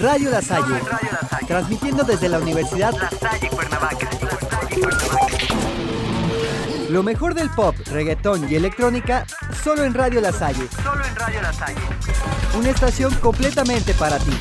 [0.00, 0.80] Radio La Salle,
[1.46, 4.08] transmitiendo desde la Universidad La Salle Cuernavaca.
[6.88, 9.26] lo mejor del pop, reggaetón y electrónica
[9.62, 11.80] solo en Radio La Salle, Solo en Radio La Salle.
[12.58, 14.32] una estación completamente para ti.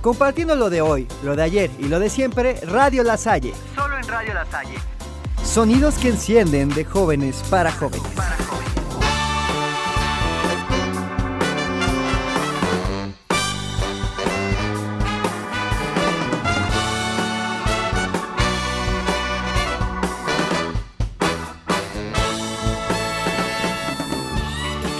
[0.00, 3.52] Compartiendo lo de hoy, lo de ayer y lo de siempre, Radio La Salle.
[3.74, 4.74] Solo en Radio La Salle.
[5.44, 8.02] Sonidos que encienden de jóvenes para jóvenes.
[8.16, 8.51] Para jóvenes.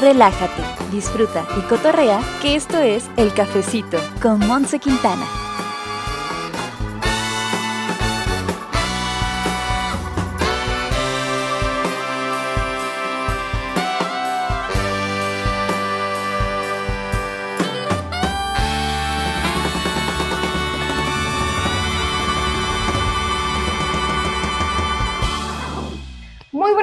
[0.02, 5.41] Relájate, disfruta y cotorrea que esto es El Cafecito con Monse Quintana.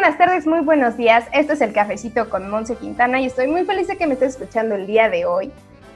[0.09, 1.25] Buenas tardes, muy buenos días.
[1.33, 4.29] Esto es el cafecito con Monse Quintana y estoy muy feliz de que me estés
[4.29, 5.51] escuchando el día de hoy.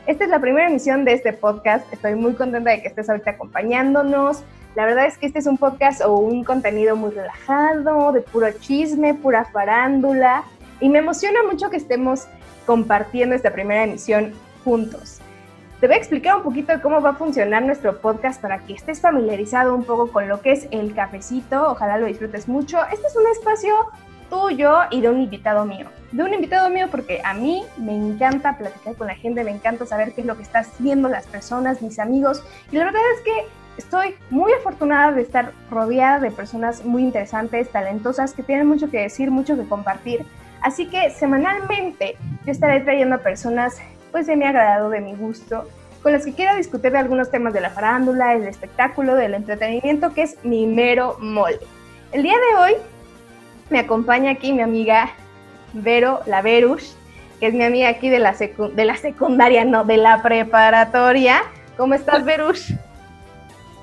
[0.06, 1.92] Esta es la primera emisión de este podcast.
[1.92, 4.44] Estoy muy contenta de que estés ahorita acompañándonos.
[4.75, 8.52] La verdad es que este es un podcast o un contenido muy relajado, de puro
[8.52, 10.44] chisme, pura farándula.
[10.80, 12.28] Y me emociona mucho que estemos
[12.67, 15.23] compartiendo esta primera emisión juntos.
[15.84, 19.02] Te voy a explicar un poquito cómo va a funcionar nuestro podcast para que estés
[19.02, 21.72] familiarizado un poco con lo que es el cafecito.
[21.72, 22.78] Ojalá lo disfrutes mucho.
[22.90, 23.73] Este es un espacio
[24.30, 25.88] tuyo y de un invitado mío.
[26.14, 29.86] De un invitado mío porque a mí me encanta platicar con la gente, me encanta
[29.86, 32.42] saber qué es lo que están haciendo las personas, mis amigos.
[32.72, 33.45] Y la verdad es que
[33.78, 39.02] estoy muy afortunada de estar rodeada de personas muy interesantes, talentosas, que tienen mucho que
[39.02, 40.25] decir, mucho que compartir.
[40.62, 43.81] Así que semanalmente yo estaré trayendo a personas
[44.14, 45.67] pues de mi agrado, de mi gusto,
[46.03, 50.14] con las que quiero discutir de algunos temas de la farándula, del espectáculo, del entretenimiento,
[50.14, 51.58] que es mi mero mole.
[52.11, 52.73] El día de hoy
[53.72, 55.09] me acompaña aquí mi amiga
[55.73, 56.91] Vero, la Verush,
[57.40, 61.41] que es mi amiga aquí de la, secu- de la secundaria, no, de la preparatoria.
[61.75, 62.73] ¿Cómo estás, Verush?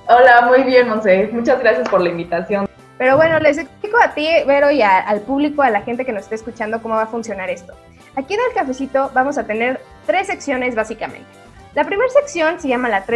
[0.06, 1.28] Hola, muy bien, Monse.
[1.32, 2.69] Muchas gracias por la invitación.
[2.98, 6.12] Pero bueno, les explico a ti, Vero, y a- al público, a la gente que
[6.12, 7.72] nos esté escuchando, cómo va a funcionar esto.
[8.16, 11.28] Aquí en el cafecito vamos a tener tres secciones básicamente.
[11.75, 13.06] La primera sección se llama las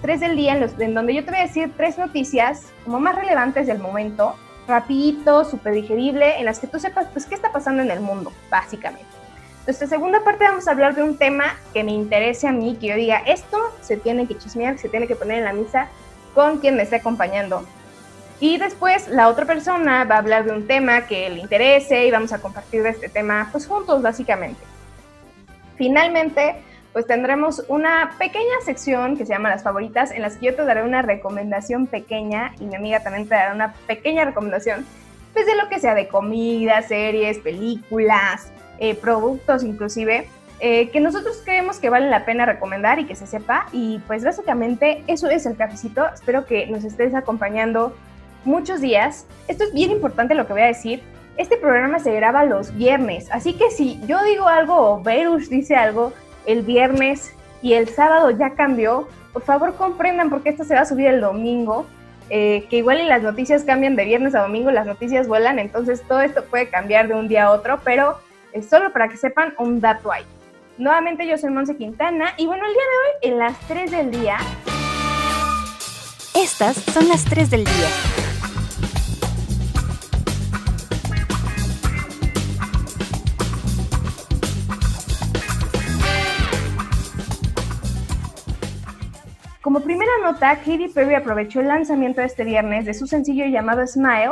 [0.00, 2.98] tres del día, en, los- en donde yo te voy a decir tres noticias como
[3.00, 4.34] más relevantes del momento,
[4.66, 8.32] rapidito, súper digerible, en las que tú sepas pues qué está pasando en el mundo,
[8.50, 9.06] básicamente.
[9.66, 11.44] Nuestra segunda parte vamos a hablar de un tema
[11.74, 15.06] que me interese a mí, que yo diga, esto se tiene que chismear, se tiene
[15.06, 15.88] que poner en la misa
[16.34, 17.66] con quien me esté acompañando.
[18.40, 22.10] Y después la otra persona va a hablar de un tema que le interese y
[22.10, 24.60] vamos a compartir este tema pues juntos básicamente.
[25.76, 26.56] Finalmente,
[26.92, 30.64] pues tendremos una pequeña sección que se llama las favoritas en las que yo te
[30.64, 34.86] daré una recomendación pequeña y mi amiga también te dará una pequeña recomendación
[35.32, 40.28] pues de lo que sea de comida, series, películas, eh, productos inclusive,
[40.60, 43.66] eh, que nosotros creemos que vale la pena recomendar y que se sepa.
[43.72, 46.08] Y pues básicamente eso es el cafecito.
[46.12, 47.94] Espero que nos estés acompañando
[48.44, 49.26] muchos días.
[49.48, 51.02] Esto es bien importante lo que voy a decir.
[51.36, 55.76] Este programa se graba los viernes, así que si yo digo algo o Berush dice
[55.76, 56.12] algo
[56.46, 57.32] el viernes
[57.62, 61.20] y el sábado ya cambió, por favor comprendan porque esto se va a subir el
[61.20, 61.86] domingo,
[62.30, 66.02] eh, que igual y las noticias cambian de viernes a domingo, las noticias vuelan, entonces
[66.08, 68.18] todo esto puede cambiar de un día a otro, pero
[68.52, 70.24] es solo para que sepan un dato ahí.
[70.76, 74.10] Nuevamente yo soy Monse Quintana y bueno, el día de hoy en las 3 del
[74.10, 74.38] día
[76.34, 78.27] Estas son las 3 del día.
[89.68, 94.30] Como primera nota, Katy Perry aprovechó el lanzamiento este viernes de su sencillo llamado Smile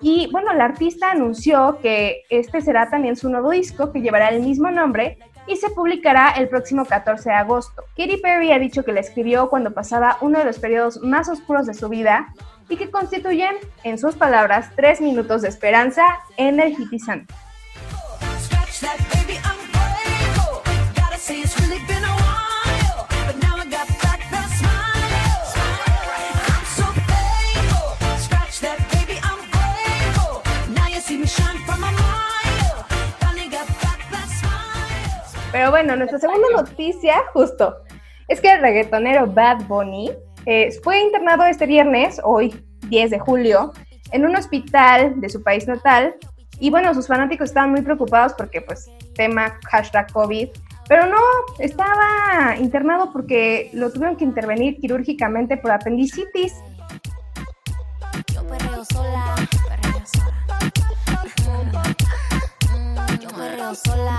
[0.00, 4.40] y bueno, la artista anunció que este será también su nuevo disco que llevará el
[4.40, 7.82] mismo nombre y se publicará el próximo 14 de agosto.
[7.98, 11.66] Katy Perry ha dicho que la escribió cuando pasaba uno de los periodos más oscuros
[11.66, 12.32] de su vida
[12.70, 16.02] y que constituyen, en sus palabras, tres minutos de esperanza
[16.38, 17.34] energizante.
[35.58, 37.78] Pero bueno, nuestra segunda noticia, justo,
[38.28, 40.12] es que el reggaetonero Bad Bunny
[40.46, 43.72] eh, fue internado este viernes, hoy 10 de julio,
[44.12, 46.14] en un hospital de su país natal.
[46.60, 50.48] Y bueno, sus fanáticos estaban muy preocupados porque, pues, tema hashtag COVID,
[50.88, 51.18] Pero no,
[51.58, 56.54] estaba internado porque lo tuvieron que intervenir quirúrgicamente por apendicitis.
[58.32, 59.34] Yo perreo sola,
[59.68, 60.38] perreo sola.
[63.20, 64.17] Yo perreo sola.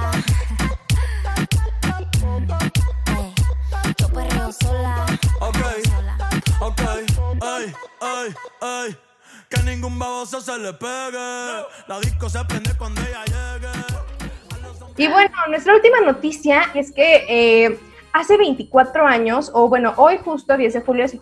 [14.97, 17.79] Y bueno, nuestra última noticia es que eh,
[18.11, 21.19] hace 24 años, o bueno, hoy justo 10 de julio se,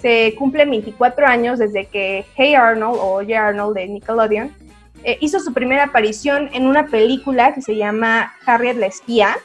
[0.00, 4.54] se cumplen 24 años desde que Hey Arnold o Hey Arnold de Nickelodeon
[5.04, 9.36] eh, hizo su primera aparición en una película que se llama Harriet la espía.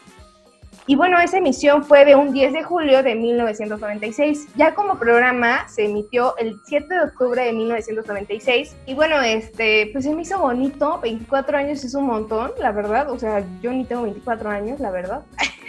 [0.89, 4.47] Y bueno, esa emisión fue de un 10 de julio de 1996.
[4.55, 8.73] Ya como programa se emitió el 7 de octubre de 1996.
[8.85, 10.99] Y bueno, este, pues se me hizo bonito.
[11.01, 13.11] 24 años es un montón, la verdad.
[13.11, 15.23] O sea, yo ni tengo 24 años, la verdad.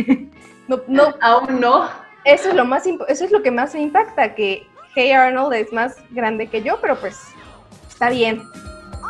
[0.68, 1.88] no, no, Aún no.
[2.24, 5.72] eso es lo más eso es lo que más me impacta, que Hey Arnold es
[5.72, 7.18] más grande que yo, pero pues
[7.88, 8.40] está bien.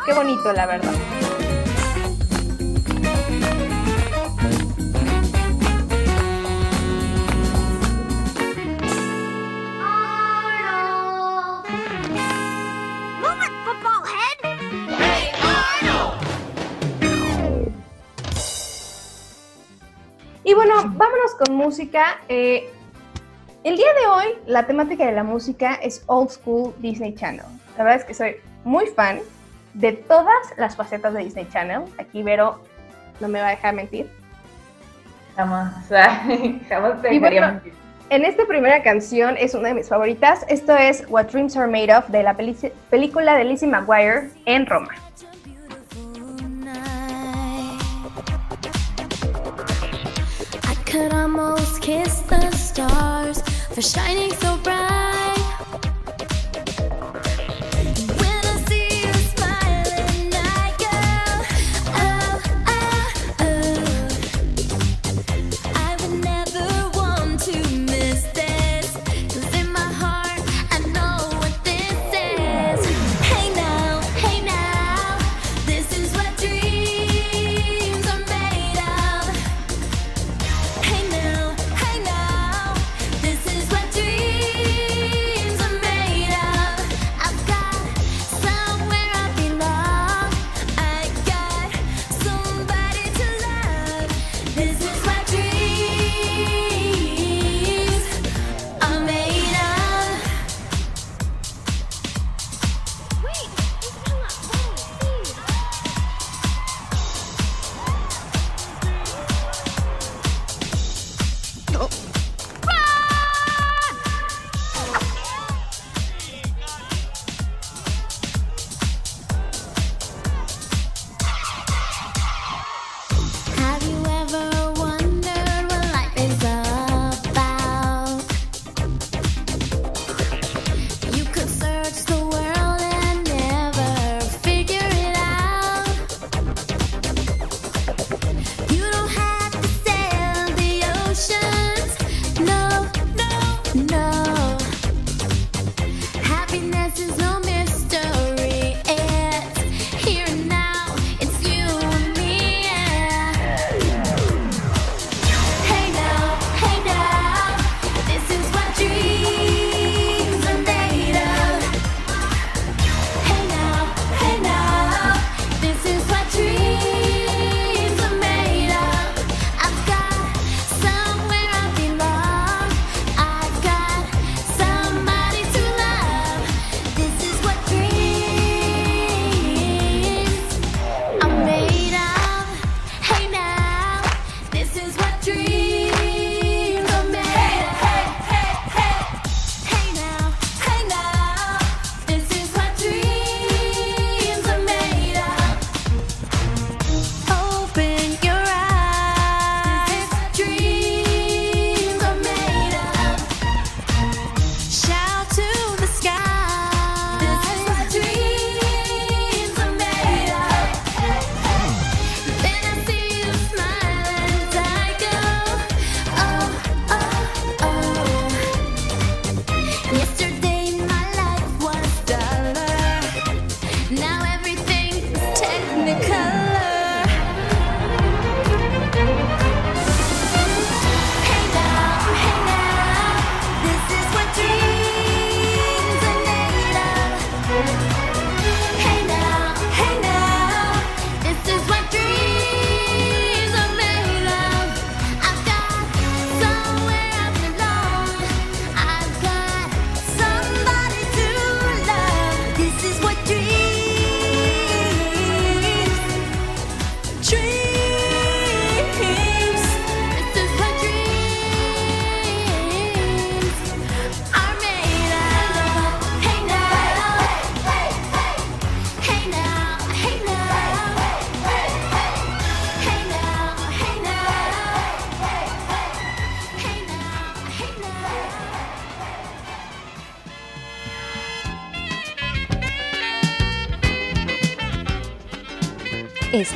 [0.07, 0.93] Qué bonito, la verdad.
[20.59, 22.19] Bueno, vámonos con música.
[22.27, 22.69] Eh,
[23.63, 27.45] el día de hoy, la temática de la música es Old School Disney Channel.
[27.77, 28.35] La verdad es que soy
[28.65, 29.19] muy fan
[29.73, 31.83] de todas las facetas de Disney Channel.
[31.97, 32.59] Aquí Vero
[33.21, 34.09] no me va a dejar mentir.
[35.37, 35.87] Jamás,
[36.67, 37.73] jamás te dejaría bueno, mentir.
[38.09, 40.45] En esta primera canción es una de mis favoritas.
[40.49, 44.89] Esto es What Dreams Are Made Of de la película de Lizzie McGuire en Roma.
[50.99, 53.41] Could almost kiss the stars
[53.73, 54.98] for shining so bright.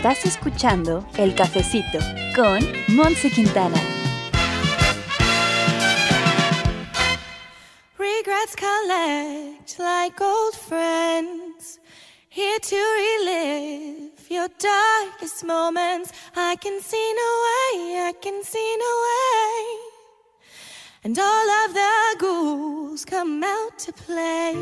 [0.05, 1.97] Estás escuchando El Cafecito
[2.35, 3.81] con Monse Quintana.
[7.97, 11.79] Regrets collect like old friends.
[12.27, 16.11] Here to relive your darkest moments.
[16.35, 19.92] I can see no way, I can see no way.
[21.05, 24.55] And all of the ghouls come out to play.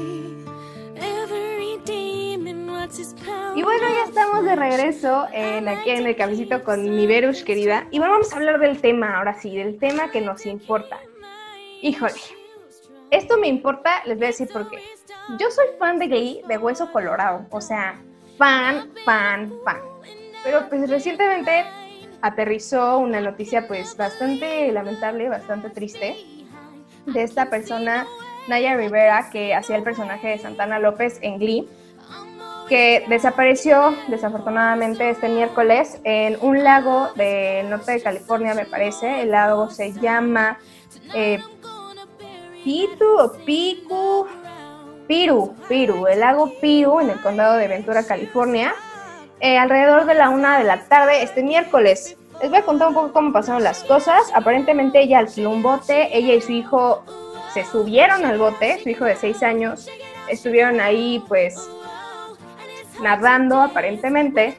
[0.95, 3.55] Every demon wants his power.
[3.55, 7.86] Y bueno, ya estamos de regreso en, aquí en el cafecito con mi Verush querida.
[7.91, 10.98] Y bueno, vamos a hablar del tema ahora sí, del tema que nos importa.
[11.83, 12.19] Híjole,
[13.12, 14.79] esto me importa, les voy a decir por qué.
[15.38, 18.01] Yo soy fan de Glee de Hueso Colorado, o sea,
[18.39, 19.77] fan, fan, fan.
[20.43, 21.65] Pero pues recientemente
[22.21, 26.17] aterrizó una noticia pues bastante lamentable, bastante triste,
[27.05, 28.05] de esta persona,
[28.47, 31.67] Naya Rivera, que hacía el personaje de Santana López en Glee
[32.71, 39.23] que desapareció desafortunadamente este miércoles en un lago del norte de California, me parece.
[39.23, 40.57] El lago se llama
[41.13, 41.39] eh,
[42.63, 44.25] Pitu o Picu,
[45.05, 48.73] Piru, Piru, el lago Piru en el condado de Ventura, California,
[49.41, 52.15] eh, alrededor de la una de la tarde este miércoles.
[52.41, 54.31] Les voy a contar un poco cómo pasaron las cosas.
[54.33, 57.03] Aparentemente ella alquiló un bote, ella y su hijo
[57.53, 59.89] se subieron al bote, su hijo de seis años,
[60.29, 61.69] estuvieron ahí pues
[63.01, 64.55] nadando aparentemente.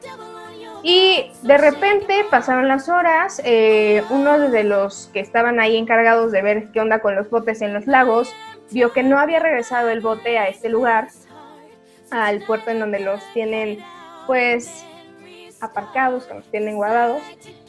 [0.83, 6.41] Y de repente pasaron las horas, eh, uno de los que estaban ahí encargados de
[6.41, 8.35] ver qué onda con los botes en los lagos,
[8.69, 11.07] vio que no había regresado el bote a este lugar,
[12.11, 13.79] al puerto en donde los tienen
[14.27, 14.83] pues
[15.61, 17.21] aparcados, que los tienen guardados.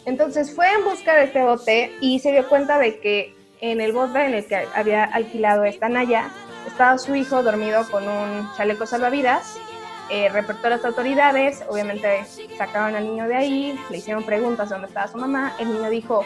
[0.05, 3.93] Entonces fue en busca de este bote y se dio cuenta de que en el
[3.93, 6.31] bote en el que había alquilado esta Naya
[6.67, 9.59] estaba su hijo dormido con un chaleco salvavidas
[10.11, 12.25] eh, reportó a las autoridades, obviamente
[12.59, 15.89] sacaron al niño de ahí, le hicieron preguntas de dónde estaba su mamá, el niño
[15.89, 16.25] dijo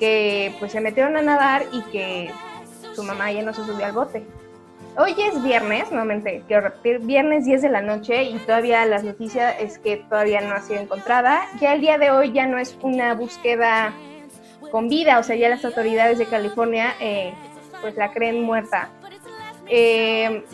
[0.00, 2.32] que pues se metieron a nadar y que
[2.94, 4.26] su mamá ya no se subió al bote.
[4.98, 9.56] Hoy es viernes, nuevamente quiero repetir, viernes 10 de la noche y todavía las noticias
[9.58, 11.46] es que todavía no ha sido encontrada.
[11.58, 13.94] Ya el día de hoy ya no es una búsqueda
[14.70, 17.32] con vida, o sea, ya las autoridades de California eh,
[17.80, 18.90] pues la creen muerta.
[19.66, 20.44] Eh,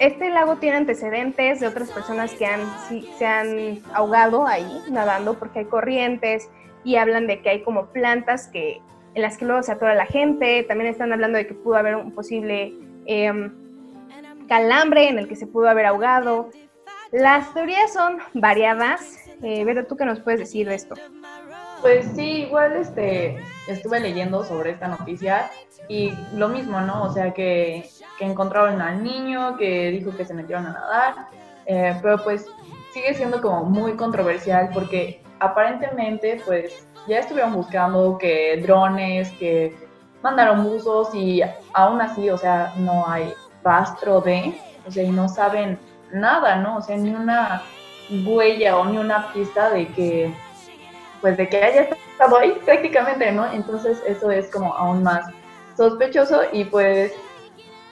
[0.00, 5.38] este lago tiene antecedentes de otras personas que han, sí, se han ahogado ahí nadando
[5.38, 6.50] porque hay corrientes
[6.82, 8.82] y hablan de que hay como plantas que,
[9.14, 10.64] en las que luego se atora la gente.
[10.64, 12.74] También están hablando de que pudo haber un posible
[13.06, 13.32] eh,
[14.48, 16.50] calambre en el que se pudo haber ahogado.
[17.12, 19.18] Las teorías son variadas.
[19.42, 20.94] Eh, ¿tú qué nos puedes decir de esto?
[21.80, 25.48] Pues sí, igual este, estuve leyendo sobre esta noticia
[25.88, 27.04] y lo mismo, ¿no?
[27.04, 27.88] O sea, que,
[28.18, 31.14] que encontraron al niño, que dijo que se metieron a nadar,
[31.66, 32.46] eh, pero pues
[32.92, 39.76] sigue siendo como muy controversial porque aparentemente pues ya estuvieron buscando que drones, que
[40.22, 41.42] mandaron buzos y
[41.74, 43.32] aún así, o sea, no hay
[43.68, 45.78] rastro de, o sea, y no saben
[46.10, 46.78] nada, ¿no?
[46.78, 47.62] O sea, ni una
[48.24, 50.32] huella o ni una pista de que
[51.20, 53.50] pues de que haya estado ahí prácticamente, ¿no?
[53.52, 55.26] Entonces eso es como aún más
[55.76, 57.12] sospechoso y pues,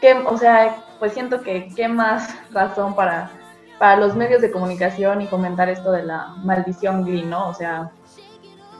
[0.00, 3.30] ¿qué, o sea, pues siento que qué más razón para,
[3.78, 7.48] para los medios de comunicación y comentar esto de la maldición Glee, ¿no?
[7.48, 7.90] O sea,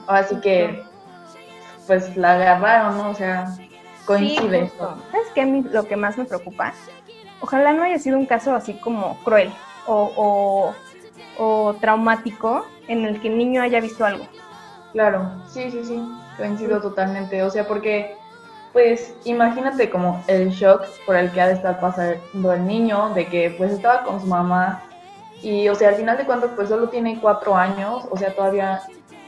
[0.07, 0.83] ahora sí que,
[1.85, 3.09] pues la agarraron, ¿no?
[3.11, 3.47] O sea,
[4.07, 4.71] coincide Sí.
[5.11, 5.45] ¿Sabes qué?
[5.71, 6.73] Lo que más me preocupa,
[7.41, 9.53] ojalá no haya sido un caso así como cruel
[9.85, 10.73] o, o-
[11.39, 14.25] o traumático en el que el niño haya visto algo.
[14.93, 16.01] Claro, sí, sí, sí,
[16.37, 17.43] coincido totalmente.
[17.43, 18.15] O sea, porque,
[18.73, 23.27] pues, imagínate como el shock por el que ha de estar pasando el niño, de
[23.27, 24.81] que pues estaba con su mamá
[25.43, 28.81] y, o sea, al final de cuentas, pues solo tiene cuatro años, o sea, todavía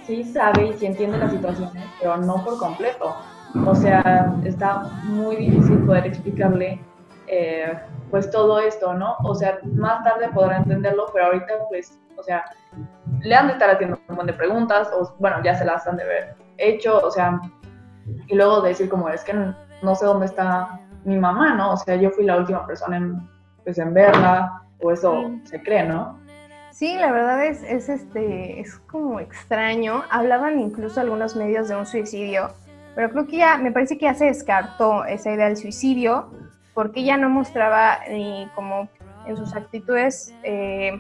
[0.07, 3.15] sí sabe y sí entiende las situaciones, pero no por completo.
[3.65, 6.79] O sea, está muy difícil poder explicarle,
[7.27, 7.73] eh,
[8.11, 9.15] pues, todo esto, ¿no?
[9.23, 12.45] O sea, más tarde podrá entenderlo, pero ahorita, pues, o sea,
[13.21, 15.97] le han de estar haciendo un montón de preguntas, o bueno, ya se las han
[15.97, 17.39] de haber hecho, o sea,
[18.27, 21.73] y luego decir como es que no, no sé dónde está mi mamá, ¿no?
[21.73, 23.27] O sea, yo fui la última persona en,
[23.63, 26.19] pues, en verla, o eso se cree, ¿no?
[26.71, 30.03] Sí, la verdad es, es, este, es como extraño.
[30.09, 32.53] Hablaban incluso algunos medios de un suicidio,
[32.95, 36.31] pero creo que ya, me parece que ya se descartó esa idea del suicidio,
[36.73, 38.89] porque ya no mostraba ni como
[39.27, 40.91] en sus actitudes eh,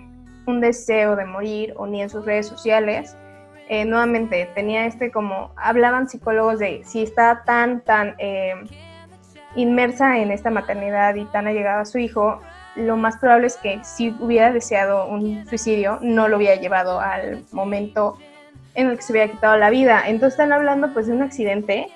[0.45, 3.15] un deseo de morir o ni en sus redes sociales.
[3.69, 8.55] Eh, nuevamente, tenía este como, hablaban psicólogos de si está tan, tan eh,
[9.55, 12.41] inmersa en esta maternidad y tan allegada a su hijo,
[12.75, 17.43] lo más probable es que si hubiera deseado un suicidio, no lo hubiera llevado al
[17.51, 18.17] momento
[18.79, 20.03] en el que se hubiera quitado la vida.
[20.05, 21.89] Entonces están hablando pues de un accidente.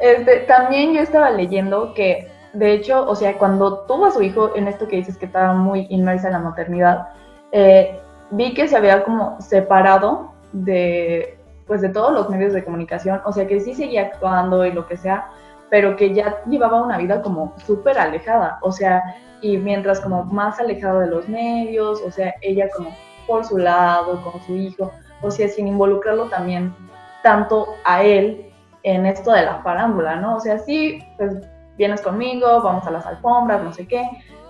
[0.00, 4.56] Este, también yo estaba leyendo que, de hecho, o sea, cuando tuvo a su hijo,
[4.56, 7.08] en esto que dices que estaba muy inmersa en la maternidad,
[7.52, 7.98] eh,
[8.30, 13.32] vi que se había como separado de, pues, de todos los medios de comunicación, o
[13.32, 15.28] sea, que sí seguía actuando y lo que sea,
[15.68, 19.02] pero que ya llevaba una vida como súper alejada, o sea,
[19.42, 22.90] y mientras como más alejada de los medios, o sea, ella como
[23.26, 26.74] por su lado, con su hijo, o sea, sin involucrarlo también
[27.22, 28.50] tanto a él
[28.82, 30.36] en esto de la farándula, ¿no?
[30.36, 31.34] O sea, sí, pues
[31.76, 34.08] vienes conmigo, vamos a las alfombras, no sé qué,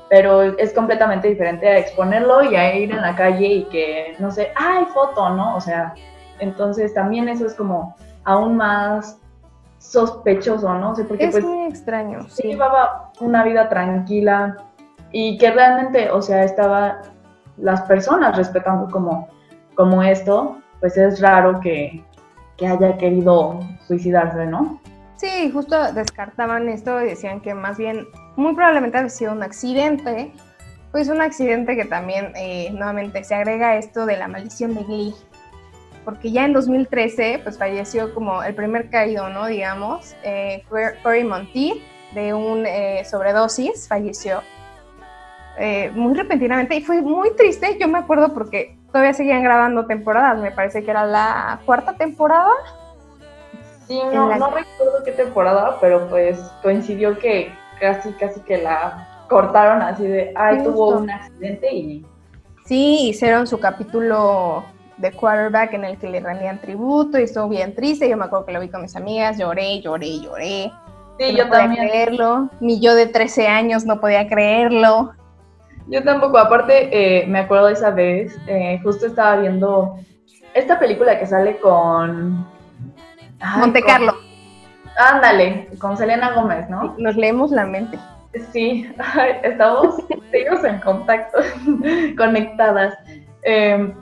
[0.09, 4.31] pero es completamente diferente a exponerlo y a ir en la calle y que, no
[4.31, 5.31] sé, ¡ay, foto!
[5.31, 5.57] ¿no?
[5.57, 5.95] O sea,
[6.41, 9.19] entonces también eso es como aún más
[9.79, 10.91] sospechoso, ¿no?
[10.91, 12.49] O sea, porque es pues muy extraño, sí sí.
[12.49, 14.57] llevaba una vida tranquila
[15.13, 17.01] y que realmente, o sea, estaba
[17.57, 19.29] las personas respetando como,
[19.75, 22.03] como esto, pues es raro que,
[22.57, 24.81] que haya querido suicidarse, ¿no?
[25.17, 30.33] Sí, justo descartaban esto y decían que más bien, muy probablemente había sido un accidente,
[30.93, 35.15] pues un accidente que también eh, nuevamente se agrega esto de la maldición de Glee,
[36.05, 39.47] porque ya en 2013 pues falleció como el primer caído, ¿no?
[39.47, 40.65] Digamos, eh,
[41.03, 41.83] Cory Monteith
[42.15, 44.43] de un eh, sobredosis, falleció
[45.59, 50.39] eh, muy repentinamente y fue muy triste, yo me acuerdo porque todavía seguían grabando temporadas,
[50.39, 52.51] me parece que era la cuarta temporada.
[53.87, 59.07] Sí, no, la- no recuerdo qué temporada, pero pues coincidió que casi, casi que la
[59.29, 60.71] cortaron así de, ay, Justo.
[60.73, 62.05] tuvo un accidente y
[62.65, 64.65] Sí, hicieron su capítulo
[64.97, 68.09] de quarterback en el que le rendían tributo y estuvo bien triste.
[68.09, 70.71] Yo me acuerdo que lo vi con mis amigas, lloré, lloré, lloré.
[71.19, 71.89] sí, yo no podía también.
[71.89, 72.49] creerlo.
[72.61, 75.13] Mi yo de 13 años no podía creerlo.
[75.91, 79.97] Yo tampoco, aparte, eh, me acuerdo de esa vez, eh, justo estaba viendo
[80.55, 82.47] esta película que sale con...
[83.41, 84.15] ay, Monte con- Carlo,
[84.97, 86.95] Ándale, con Selena Gómez, ¿no?
[86.99, 87.99] nos leemos la mente.
[88.53, 88.89] Sí,
[89.43, 89.97] estamos
[90.31, 91.41] seguimos en contacto,
[92.17, 92.95] conectadas.
[93.43, 93.93] Eh,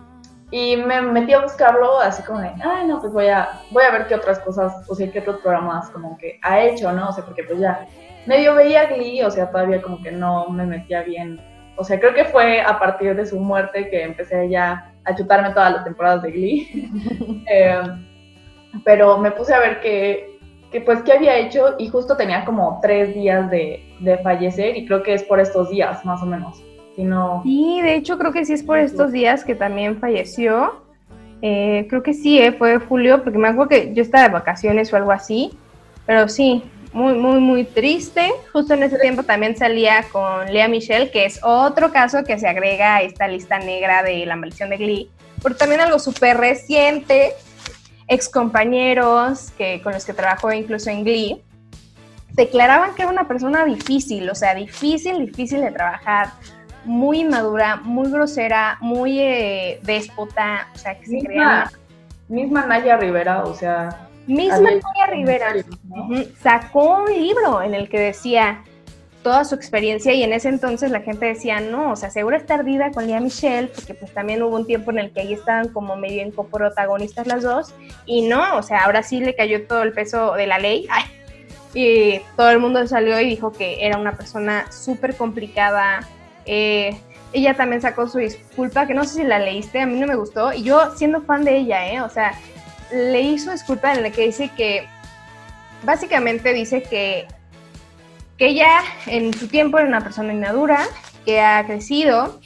[0.50, 3.90] y me metí a buscarlo así como de, ay, no, pues voy a, voy a
[3.90, 7.08] ver qué otras cosas, o sea, qué otros programas como que ha hecho, ¿no?
[7.08, 7.86] O sea, porque pues ya
[8.26, 11.40] medio veía Glee, o sea, todavía como que no me metía bien.
[11.78, 15.50] O sea, creo que fue a partir de su muerte que empecé ya a chutarme
[15.50, 16.90] todas las temporadas de Glee.
[17.50, 17.80] Eh,
[18.84, 20.38] pero me puse a ver que,
[20.70, 24.86] que pues qué había hecho y justo tenía como tres días de, de fallecer y
[24.86, 26.62] creo que es por estos días, más o menos.
[26.94, 30.82] Si no, Sí, de hecho creo que sí es por estos días que también falleció.
[31.40, 34.92] Eh, creo que sí, eh, fue julio, porque me acuerdo que yo estaba de vacaciones
[34.92, 35.56] o algo así.
[36.04, 38.30] Pero sí, muy, muy, muy triste.
[38.52, 42.48] Justo en ese tiempo también salía con Lea Michelle, que es otro caso que se
[42.48, 45.10] agrega a esta lista negra de la maldición de Glee.
[45.42, 47.32] Porque también algo súper reciente,
[48.08, 51.42] ex compañeros que, con los que trabajó incluso en Glee,
[52.32, 56.30] declaraban que era una persona difícil, o sea, difícil, difícil de trabajar,
[56.84, 61.70] muy inmadura, muy grosera, muy eh, déspota, o sea, que se creía
[62.28, 65.54] misma, misma Naya Rivera, o sea, Misma Naya Rivera
[66.40, 68.62] sacó un libro en el que decía
[69.22, 72.54] toda su experiencia y en ese entonces la gente decía, no, o sea, seguro está
[72.54, 75.68] ardida con Lea Michelle, porque pues también hubo un tiempo en el que ahí estaban
[75.68, 77.74] como medio en coprotagonistas las dos,
[78.06, 81.04] y no, o sea, ahora sí le cayó todo el peso de la ley, ay,
[81.74, 86.06] y todo el mundo salió y dijo que era una persona súper complicada,
[86.46, 86.96] eh,
[87.32, 90.16] ella también sacó su disculpa, que no sé si la leíste, a mí no me
[90.16, 92.00] gustó, y yo siendo fan de ella, ¿eh?
[92.00, 92.32] O sea,
[92.92, 94.88] leí su disculpa en la que dice que,
[95.82, 97.26] básicamente dice que,
[98.36, 100.86] que ella en su tiempo era una persona inmadura,
[101.24, 102.40] que ha crecido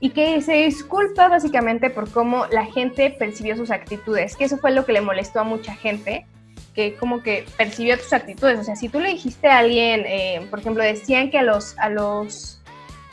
[0.00, 4.70] y que se disculpa básicamente por cómo la gente percibió sus actitudes, que eso fue
[4.70, 6.26] lo que le molestó a mucha gente,
[6.74, 10.46] que como que percibió tus actitudes, o sea, si tú le dijiste a alguien, eh,
[10.50, 12.60] por ejemplo, decían que a los, a los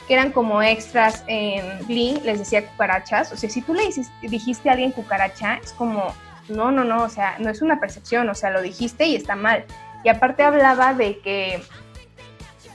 [0.06, 3.82] que eran como extras en Glee les decía cucarachas, o sea, si tú le
[4.22, 6.14] dijiste a alguien cucaracha, es como,
[6.48, 9.36] no, no, no, o sea, no es una percepción, o sea, lo dijiste y está
[9.36, 9.64] mal.
[10.04, 11.62] Y aparte hablaba de que,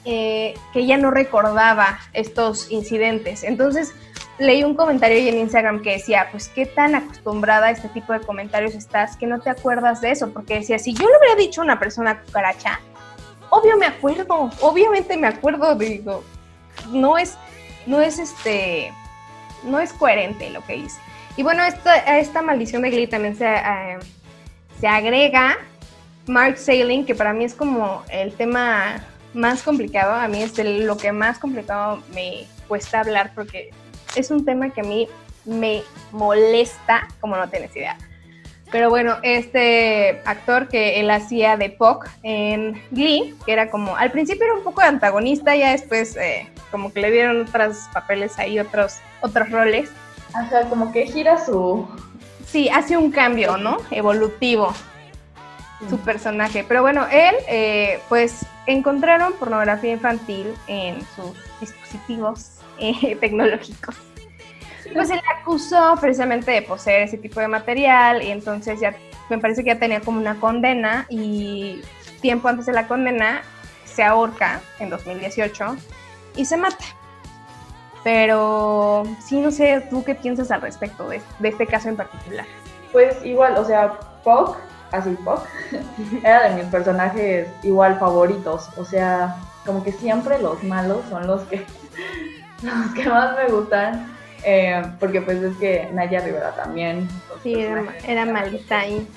[0.06, 3.44] eh, que ella no recordaba estos incidentes.
[3.44, 3.94] Entonces
[4.38, 8.12] leí un comentario ahí en Instagram que decía, pues qué tan acostumbrada a este tipo
[8.12, 11.36] de comentarios estás que no te acuerdas de eso, porque decía, si yo le hubiera
[11.36, 12.80] dicho a una persona cucaracha,
[13.50, 16.24] obvio me acuerdo, obviamente me acuerdo, digo,
[16.90, 17.38] no es,
[17.86, 18.92] no es este,
[19.64, 21.00] no es coherente lo que dice.
[21.38, 23.98] Y bueno, esta, a esta maldición de Glee también se, eh,
[24.80, 25.58] se agrega
[26.28, 29.02] Mark Sailing, que para mí es como el tema
[29.34, 30.14] más complicado.
[30.14, 33.72] A mí es lo que más complicado me cuesta hablar porque
[34.16, 35.08] es un tema que a mí
[35.46, 37.98] me molesta, como no tienes idea.
[38.72, 44.12] Pero bueno, este actor que él hacía de Puck en Glee, que era como, al
[44.12, 48.60] principio era un poco antagonista, ya después eh, como que le dieron otros papeles ahí,
[48.60, 49.90] otros, otros roles.
[50.34, 51.88] Ajá, como que gira su...
[52.46, 53.78] Sí, hace un cambio, ¿no?
[53.92, 54.74] Evolutivo
[55.90, 56.66] su personaje.
[56.68, 63.96] Pero bueno, él, eh, pues, encontraron pornografía infantil en sus dispositivos eh, tecnológicos.
[64.94, 68.94] Pues él acusó precisamente de poseer ese tipo de material y entonces ya
[69.30, 71.82] me parece que ya tenía como una condena y
[72.20, 73.42] tiempo antes de la condena
[73.86, 75.78] se ahorca en 2018
[76.36, 76.84] y se mata.
[78.04, 82.46] Pero sí, no sé, ¿tú qué piensas al respecto de, de este caso en particular?
[82.92, 84.58] Pues igual, o sea, Puck,
[84.92, 85.42] así Puck,
[86.24, 88.70] era de mis personajes igual favoritos.
[88.78, 89.36] O sea,
[89.66, 91.66] como que siempre los malos son los que,
[92.64, 94.12] los que más me gustan.
[94.44, 97.08] eh, porque pues es que Naya Rivera también.
[97.44, 99.08] Sí, era, era malita ahí.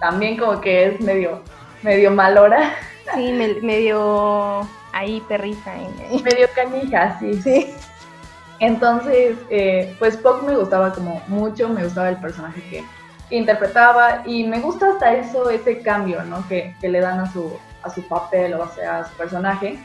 [0.00, 1.42] También como que es medio,
[1.82, 2.74] medio malora,
[3.14, 5.72] Sí, me- medio ahí perrita.
[5.72, 6.22] ahí.
[6.24, 7.42] medio canija, sí.
[7.42, 7.74] Sí.
[8.62, 12.84] Entonces, eh, pues Puck me gustaba como mucho, me gustaba el personaje que
[13.36, 16.46] interpretaba y me gusta hasta eso, ese cambio, ¿no?
[16.46, 19.80] Que, le dan a su, a su papel o sea, a su personaje.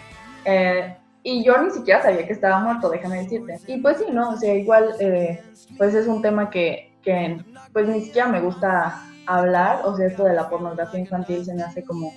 [0.46, 3.60] Eh, y yo ni siquiera sabía que estaba muerto, déjame decirte.
[3.66, 4.30] Y pues sí, ¿no?
[4.30, 5.42] O sea, igual, eh,
[5.80, 10.24] pues es un tema que, que, pues ni siquiera me gusta hablar, o sea, esto
[10.24, 12.14] de la pornografía infantil se me hace como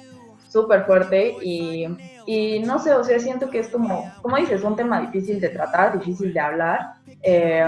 [0.50, 1.86] súper fuerte y,
[2.26, 5.50] y no sé, o sea, siento que es como, como dices, un tema difícil de
[5.50, 6.80] tratar, difícil de hablar,
[7.22, 7.64] eh,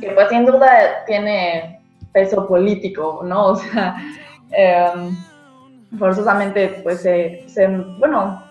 [0.00, 1.80] que pues sin duda tiene
[2.12, 3.48] peso político, ¿no?
[3.48, 3.96] O sea,
[4.56, 4.92] eh,
[5.98, 8.50] forzosamente pues se, se- bueno,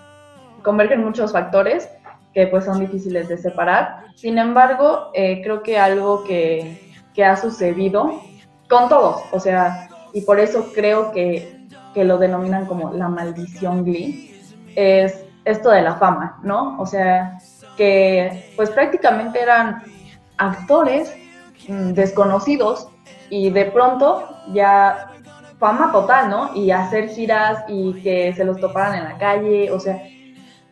[0.63, 1.89] convergen muchos factores
[2.33, 4.05] que pues son difíciles de separar.
[4.15, 6.81] Sin embargo, eh, creo que algo que,
[7.13, 8.31] que ha sucedido
[8.69, 11.60] con todos, o sea, y por eso creo que,
[11.93, 14.33] que lo denominan como la maldición Glee,
[14.75, 16.79] es esto de la fama, ¿no?
[16.79, 17.37] O sea,
[17.77, 19.83] que pues prácticamente eran
[20.37, 21.13] actores
[21.67, 22.87] mm, desconocidos
[23.29, 25.11] y de pronto ya
[25.59, 26.55] fama total, ¿no?
[26.55, 30.01] Y hacer giras y que se los toparan en la calle, o sea,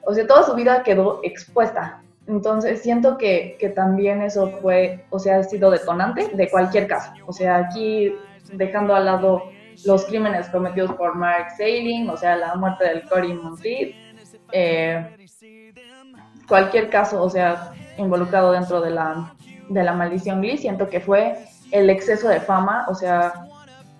[0.06, 2.02] o sea, toda su vida quedó expuesta.
[2.28, 7.12] Entonces siento que, que también eso fue, o sea, ha sido detonante de cualquier caso.
[7.26, 8.16] O sea, aquí
[8.54, 9.44] dejando al lado
[9.86, 13.96] los crímenes cometidos por Mark Sailing, o sea, la muerte del Cory Monteith,
[14.52, 15.16] eh,
[16.48, 19.34] cualquier caso, o sea, involucrado dentro de la,
[19.70, 21.38] de la maldición Glee, siento que fue
[21.72, 23.34] el exceso de fama, o sea,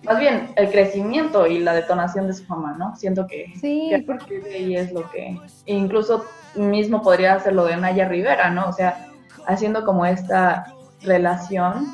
[0.04, 2.96] más bien el crecimiento y la detonación de su fama, ¿no?
[2.96, 3.90] Siento que, Sí,
[4.28, 8.68] que de ahí es lo que, incluso mismo podría ser lo de Naya Rivera, ¿no?
[8.68, 9.06] O sea,
[9.46, 11.86] haciendo como esta relación,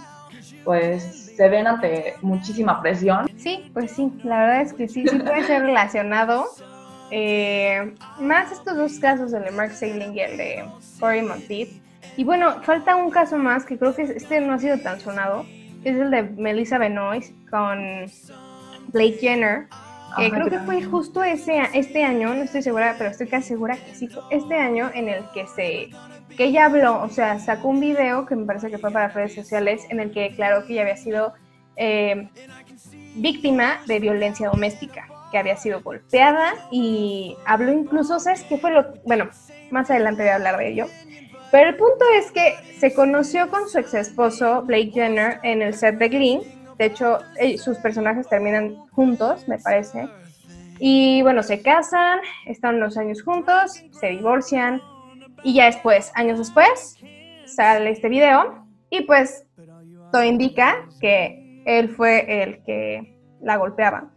[0.64, 3.27] pues se ven ante muchísima presión.
[3.46, 6.46] Sí, pues sí, la verdad es que sí, sí puede ser relacionado.
[7.12, 10.64] Eh, más estos dos casos, el de Mark Sailing y el de
[10.98, 11.80] Cory Monteith.
[12.16, 15.46] Y bueno, falta un caso más que creo que este no ha sido tan sonado,
[15.85, 18.06] es el de Melissa Benoist con
[18.88, 19.68] Blake Jenner.
[20.16, 23.94] creo que fue justo ese, este año, no estoy segura, pero estoy casi segura que
[23.94, 25.90] sí, este año en el que se
[26.37, 29.37] que ella habló, o sea, sacó un video que me parece que fue para redes
[29.37, 31.32] sociales en el que declaró que ella había sido
[31.76, 32.28] eh,
[33.16, 38.94] víctima de violencia doméstica, que había sido golpeada y habló incluso, ¿sabes qué fue lo?
[39.05, 39.29] Bueno,
[39.70, 40.87] más adelante voy a hablar de ello.
[41.50, 45.74] Pero el punto es que se conoció con su ex esposo Blake Jenner en el
[45.74, 46.40] set de Glee.
[46.79, 50.09] De hecho, eh, sus personajes terminan juntos, me parece.
[50.79, 54.83] Y bueno, se casan, están unos años juntos, se divorcian.
[55.42, 56.98] Y ya después, años después,
[57.46, 58.66] sale este video.
[58.90, 59.44] Y pues
[60.12, 64.11] todo indica que él fue el que la golpeaba.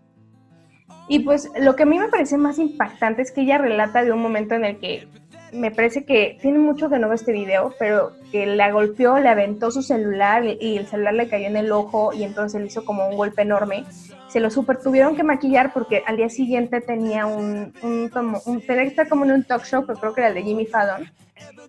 [1.10, 4.14] Y pues lo que a mí me parece más impactante es que ella relata de
[4.14, 5.08] un momento en el que
[5.52, 9.30] me parece que tiene mucho que no ver este video, pero que la golpeó, le
[9.30, 12.86] aventó su celular y el celular le cayó en el ojo y entonces le hizo
[12.86, 13.86] como un golpe enorme.
[14.30, 18.64] Se lo super tuvieron que maquillar porque al día siguiente tenía un, un, como, un
[19.10, 21.12] como en un talk show, pero creo que era el de Jimmy Fallon.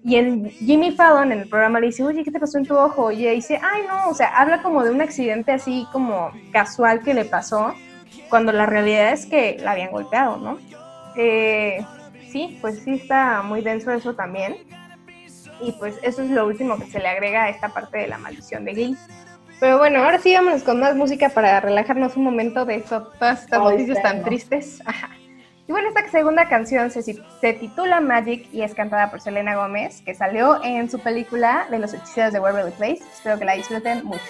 [0.03, 2.77] Y en Jimmy Fallon en el programa le dice, oye, ¿qué te pasó en tu
[2.77, 3.11] ojo?
[3.11, 7.03] Y ella dice, ay, no, o sea, habla como de un accidente así como casual
[7.03, 7.75] que le pasó,
[8.29, 10.59] cuando la realidad es que la habían golpeado, ¿no?
[11.17, 11.85] Eh,
[12.31, 14.57] sí, pues sí está muy denso eso también.
[15.61, 18.17] Y pues eso es lo último que se le agrega a esta parte de la
[18.17, 18.97] maldición de Glee.
[19.61, 23.45] Pero bueno, ahora sí vámonos con más música para relajarnos un momento de esto, todas
[23.45, 24.83] estas noticias tan tristes.
[24.87, 25.11] Ajá.
[25.69, 30.01] Y bueno, esta segunda canción se, se titula Magic y es cantada por Selena Gómez,
[30.01, 33.03] que salió en su película de los hechiceros de Waverly Place.
[33.13, 34.21] Espero que la disfruten mucho.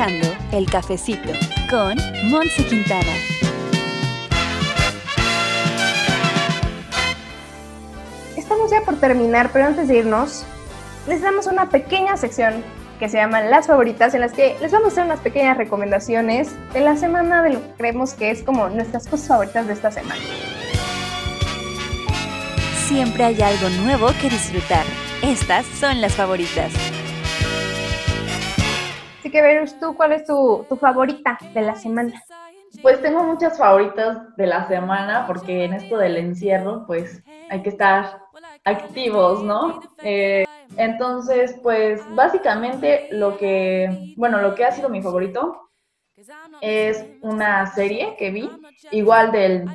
[0.00, 1.30] Escuchando El Cafecito
[1.68, 1.96] con
[2.30, 3.12] Monse Quintana.
[8.34, 10.44] Estamos ya por terminar, pero antes de irnos,
[11.06, 12.64] les damos una pequeña sección
[12.98, 16.48] que se llama Las Favoritas, en las que les vamos a hacer unas pequeñas recomendaciones
[16.72, 19.90] de la semana de lo que creemos que es como nuestras cosas favoritas de esta
[19.90, 20.20] semana.
[22.88, 24.84] Siempre hay algo nuevo que disfrutar.
[25.22, 26.72] Estas son las favoritas.
[29.20, 32.22] Así que, Verus, ¿tú cuál es tu, favorita de la semana?
[32.80, 37.68] Pues tengo muchas favoritas de la semana porque en esto del encierro pues hay que
[37.68, 38.22] estar
[38.64, 39.82] activos, ¿no?
[40.02, 40.46] Eh,
[40.78, 45.68] entonces pues básicamente lo que, bueno, lo que ha sido mi favorito
[46.62, 48.48] es una serie que vi,
[48.90, 49.66] igual del,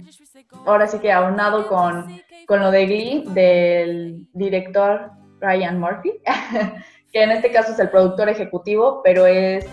[0.65, 6.13] ahora sí que aunado con, con lo de Glee, del director Ryan Murphy,
[7.15, 9.65] que en este caso es el productor ejecutivo, pero es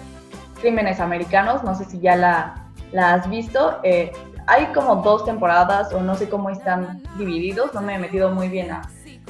[0.61, 3.81] Crímenes Americanos, no sé si ya la, has visto.
[3.83, 4.13] eh,
[4.47, 8.49] hay como dos temporadas o no sé cómo están divididos, no me he metido muy
[8.49, 8.83] bien a,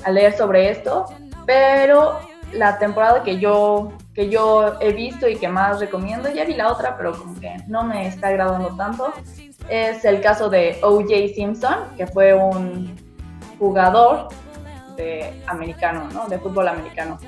[0.05, 1.07] a leer sobre esto,
[1.46, 2.18] pero
[2.53, 6.70] la temporada que yo, que yo he visto y que más recomiendo, ya vi la
[6.70, 9.11] otra, pero como que no me está agradando tanto,
[9.70, 11.35] es el caso de O.J.
[11.35, 12.94] Simpson, que fue un
[13.59, 14.29] jugador
[14.96, 16.29] de americano, ¿no?
[16.29, 17.18] De fútbol americano.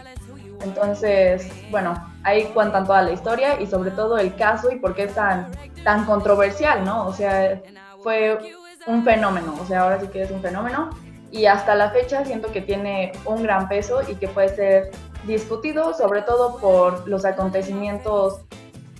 [0.62, 5.04] Entonces, bueno, ahí cuentan toda la historia y sobre todo el caso y por qué
[5.04, 5.50] es tan,
[5.82, 7.06] tan controversial, ¿no?
[7.06, 7.60] O sea,
[8.02, 8.38] fue
[8.86, 10.90] un fenómeno, o sea, ahora sí que es un fenómeno
[11.30, 14.90] y hasta la fecha siento que tiene un gran peso y que puede ser
[15.26, 18.40] discutido sobre todo por los acontecimientos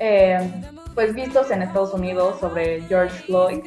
[0.01, 0.51] eh,
[0.95, 3.65] pues vistos en Estados Unidos sobre George Floyd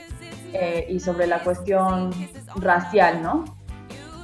[0.53, 2.11] eh, y sobre la cuestión
[2.55, 3.45] racial, ¿no?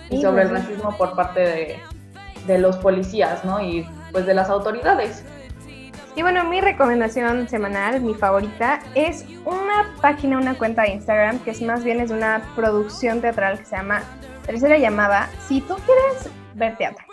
[0.10, 1.80] Y sobre el pues, racismo por parte de,
[2.47, 3.62] de los policías, ¿no?
[3.62, 5.23] Y pues de las autoridades.
[6.15, 11.51] Y bueno, mi recomendación semanal, mi favorita, es una página, una cuenta de Instagram que
[11.51, 14.03] es más bien es una producción teatral que se llama
[14.45, 15.29] Tercera Llamada.
[15.47, 17.06] Si tú quieres ver teatro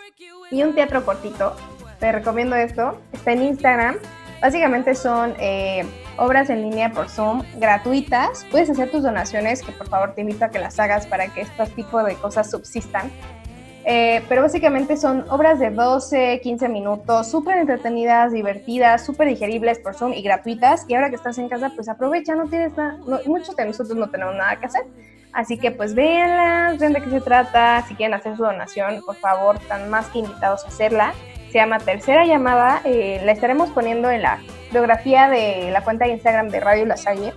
[0.51, 1.55] y un teatro cortito,
[1.99, 2.99] te recomiendo esto.
[3.11, 3.95] Está en Instagram.
[4.39, 5.85] Básicamente son eh,
[6.17, 8.45] obras en línea por Zoom gratuitas.
[8.51, 11.41] Puedes hacer tus donaciones, que por favor te invito a que las hagas para que
[11.41, 13.11] este tipo de cosas subsistan.
[13.85, 19.95] Eh, pero básicamente son obras de 12, 15 minutos, súper entretenidas, divertidas, súper digeribles por
[19.95, 20.85] Zoom y gratuitas.
[20.87, 23.97] Y ahora que estás en casa, pues aprovecha, no tienes nada, no- muchos de nosotros
[23.97, 24.83] no tenemos nada que hacer.
[25.33, 27.83] Así que pues véanlas, vean de qué se trata.
[27.87, 31.13] Si quieren hacer su donación, por favor, están más que invitados a hacerla.
[31.51, 32.81] Se llama Tercera Llamada.
[32.83, 34.39] eh, la estaremos poniendo en la
[34.71, 37.33] biografía de la cuenta de Instagram de Radio La Salle.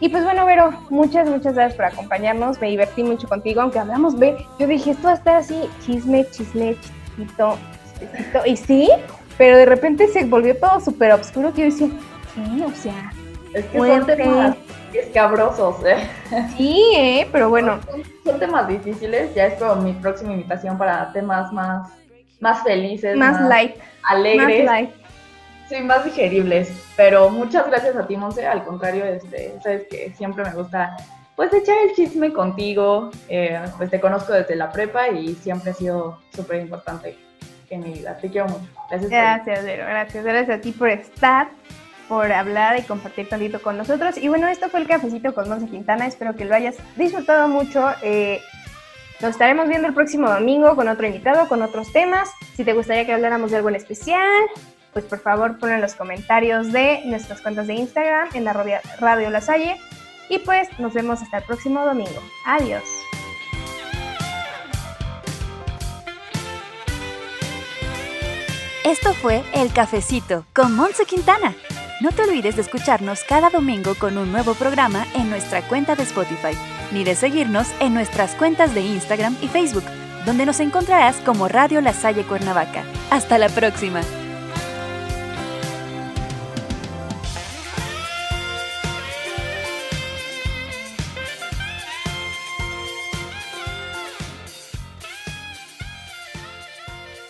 [0.00, 2.60] Y pues bueno, Vero, muchas, muchas gracias por acompañarnos.
[2.60, 6.76] Me divertí mucho contigo, aunque hablamos, ve, yo dije, esto estar así, chisme, chisme,
[7.16, 7.58] chiquito,
[7.98, 8.46] chiquito.
[8.46, 8.88] Y sí,
[9.36, 11.88] pero de repente se volvió todo súper oscuro que yo decía,
[12.34, 13.12] sí, o sea,
[13.54, 14.56] Es que son temas
[14.92, 16.08] escabrosos, ¿eh?
[16.56, 17.28] sí, ¿eh?
[17.32, 21.88] Pero bueno, Son, son temas difíciles, ya es como mi próxima invitación para temas más,
[22.40, 24.90] más felices, más light, más alegres, light.
[25.68, 26.72] Sí, más digeribles.
[26.96, 28.46] Pero muchas gracias a ti, Monse.
[28.46, 30.96] Al contrario, este, sabes que siempre me gusta
[31.36, 33.10] pues echar el chisme contigo.
[33.28, 37.16] Eh, pues te conozco desde la prepa y siempre ha sido súper importante
[37.70, 38.16] en mi vida.
[38.16, 38.66] Te quiero mucho.
[38.90, 39.10] Gracias.
[39.10, 39.84] Gracias, Vero.
[39.86, 40.24] Gracias.
[40.24, 41.48] Gracias a ti por estar,
[42.08, 44.18] por hablar y compartir tantito con nosotros.
[44.18, 46.06] Y bueno, esto fue el cafecito con Monse Quintana.
[46.06, 47.88] Espero que lo hayas disfrutado mucho.
[48.02, 48.40] Eh,
[49.20, 52.30] nos estaremos viendo el próximo domingo con otro invitado, con otros temas.
[52.56, 54.42] Si te gustaría que habláramos de algo en especial,
[54.98, 59.30] pues por favor pon en los comentarios de nuestras cuentas de Instagram en la radio
[59.30, 59.76] La Salle.
[60.28, 62.20] Y pues nos vemos hasta el próximo domingo.
[62.44, 62.82] Adiós.
[68.84, 71.54] Esto fue El Cafecito con Monse Quintana.
[72.00, 76.02] No te olvides de escucharnos cada domingo con un nuevo programa en nuestra cuenta de
[76.02, 76.56] Spotify,
[76.92, 79.84] ni de seguirnos en nuestras cuentas de Instagram y Facebook,
[80.26, 82.82] donde nos encontrarás como Radio La Salle Cuernavaca.
[83.10, 84.00] Hasta la próxima.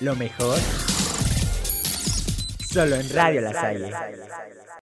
[0.01, 0.59] Lo mejor.
[2.71, 3.91] Solo en Radio La Salle.